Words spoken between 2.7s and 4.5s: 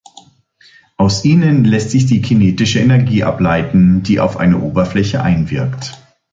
Energie ableiten, die auf